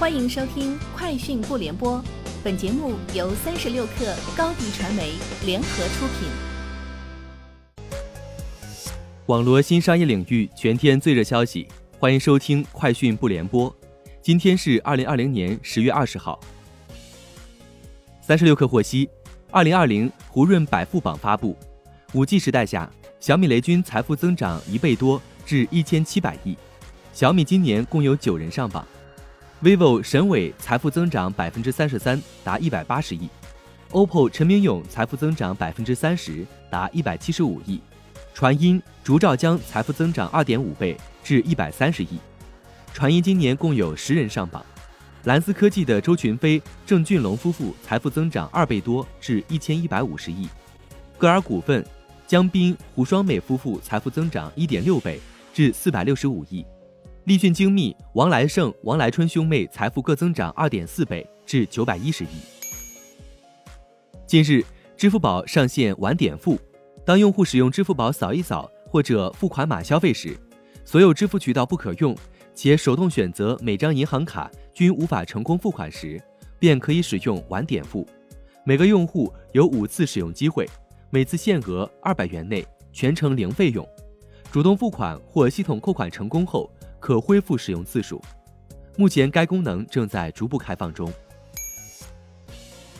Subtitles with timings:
[0.00, 1.98] 欢迎收听《快讯不联播》，
[2.42, 5.12] 本节目由三十六克高低传媒
[5.44, 6.26] 联合出品。
[9.26, 11.68] 网罗新商业领域全天最热消息，
[11.98, 13.70] 欢迎收听《快讯不联播》。
[14.22, 16.40] 今天是二零二零年十月二十号。
[18.22, 19.06] 三十六克获悉，
[19.50, 21.54] 二零二零胡润百富榜发布，
[22.14, 22.90] 五 G 时代下，
[23.20, 26.56] 小米雷军财富增长一倍多至一千七百亿，
[27.12, 28.82] 小米今年共有九人上榜。
[29.62, 33.28] Vivo 沈伟财富增长百分之三十三，达一百八十亿
[33.90, 37.78] ；OPPO 陈明勇财富增长百分之三十，达一百七十五亿；
[38.32, 42.18] 传音竹兆江财富增长二点五倍，至一百三十亿。
[42.94, 44.64] 传音今年共有十人上榜。
[45.24, 50.48] 蓝思科技的周群飞、郑俊龙夫妇财富增长二倍多，至一千一百五十亿。
[51.18, 51.84] 歌尔股份
[52.26, 55.20] 江斌、胡双美夫妇财富增长一点六倍，
[55.52, 56.64] 至四百六十五亿。
[57.30, 62.28] 立讯精密、王来胜、王来春兄妹财富各增长二点四倍，至九百一十亿。
[64.26, 64.64] 近日，
[64.96, 66.58] 支付宝上线晚点付，
[67.04, 70.36] 当用户使用支付宝扫一扫或者付款码消费时，
[70.84, 72.16] 所有支付渠道不可用，
[72.52, 76.20] 且手动选择每张银行卡均无法成功付款时，
[76.58, 78.04] 便可以使用晚点付。
[78.64, 80.68] 每个用户有五次使用机会，
[81.10, 83.88] 每次限额二百元内，全程零费用。
[84.50, 86.68] 主动付款或系统扣款成功后。
[87.00, 88.22] 可恢复使用次数。
[88.96, 91.12] 目前该功能正在逐步开放中。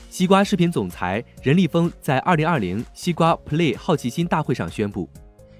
[0.08, 5.08] 西瓜视频总裁任立峰在二零二零西瓜 Play 好奇心大会上宣布，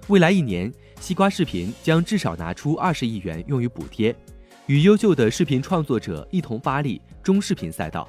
[0.08, 4.14] 未来一年西瓜视频将至少拿出二十亿元用于补贴，
[4.66, 8.08] 与优秀的视频创作者一同发力中视频赛道。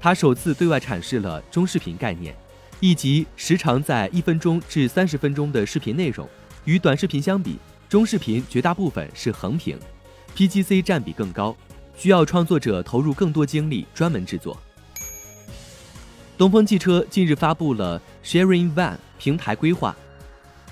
[0.00, 2.34] 他首次对外阐释了中视频概念，
[2.80, 6.28] 以及时长在一分钟至三十分钟的视频内容，
[6.64, 7.58] 与短视频相比。
[7.88, 9.78] 中视频绝大部分是横屏
[10.34, 11.56] ，PGC 占比更高，
[11.96, 14.58] 需要创作者投入更多精力专门制作。
[16.36, 19.96] 东风汽车近日发布了 Sharing Van 平台规划，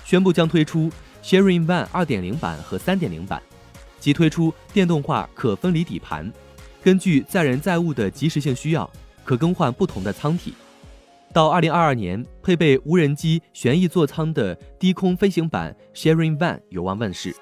[0.03, 0.91] 宣布将推出
[1.23, 3.41] Sharing Van 2.0版和3.0版，
[3.97, 6.29] 即推出电动化可分离底盘，
[6.83, 8.89] 根据载人载物的及时性需要，
[9.23, 10.53] 可更换不同的舱体。
[11.35, 17.35] 到二零二二年，配备无人机旋翼座舱的低空飞行版 Sharing Van 有望问世，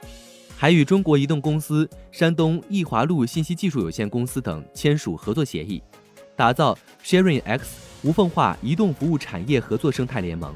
[0.58, 5.80] 还与中国移动公司、山东易华路信息技术有限公司等签署合作协议，
[6.36, 10.56] 打造 Sharing X 无缝化移动服务产业合作生态联盟。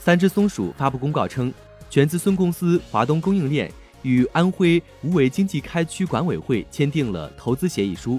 [0.00, 1.54] 三只松鼠发布公告称，
[1.88, 3.70] 全资孙公司华东供应链
[4.02, 8.18] 与安徽无为经济开区管委会签订了投资协议书，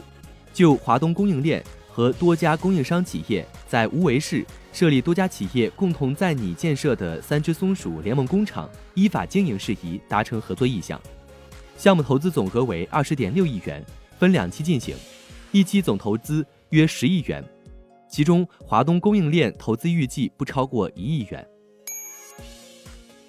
[0.54, 1.62] 就华东供应链。
[1.96, 11.02] 和多家供应商企业在无为市设立多家企业共同在拟建设的三只松鼠联盟工厂依法经营事宜达成合作意向。
[11.78, 13.82] 项目投资总额为二十点六亿元，
[14.20, 14.94] 分两期进行，
[15.54, 17.42] 一期总投资约十亿元，
[18.10, 21.48] 其中华东供应链投资预计不超过一亿元。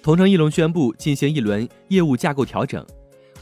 [0.03, 2.85] 同城艺龙宣布进行一轮业务架构调整，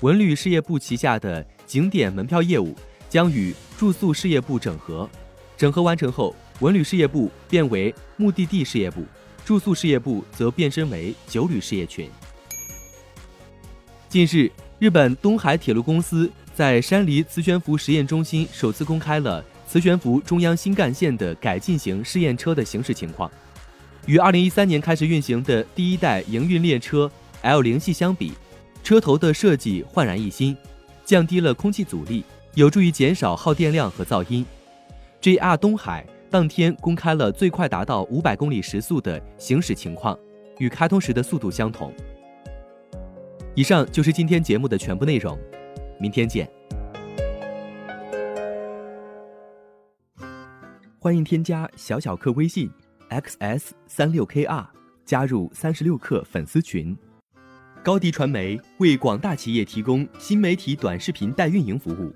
[0.02, 2.76] 文旅事业部旗下的景点门票业务。
[3.16, 5.10] 将与住宿事业部整合，
[5.56, 9.06] 整合完成后，文旅事业部变为目的地事业部，
[9.46, 12.10] 住宿事业部则变身为九旅事业群。
[14.10, 23.32] 近日，日本东海铁路公司在山梨磁悬浮实验中心首次公开了磁悬浮中央新干线的改进型试验车的行驶情况。
[24.08, 27.10] 与2013年开始运行的第一代营运列车
[27.44, 28.34] L 零系相比，
[28.84, 30.54] 车头的设计焕然一新，
[31.06, 32.22] 降低了空气阻力。
[32.56, 34.46] 有助于减少耗电量和噪音。
[35.22, 40.18] JR 东海当天公开了最快达到五百公里时速的行驶情况，
[40.60, 41.94] 与开通时的速度相同。
[43.56, 45.38] 以上就是今天节目的全部内容，
[46.00, 46.50] 明天见。
[50.98, 52.72] 欢迎添加小小客微信
[53.10, 54.66] xs 三六 kr，
[55.04, 56.98] 加入三十六课粉丝群。
[57.84, 62.16] 高迪传媒为广大企业提供新媒体短视频代运营服务。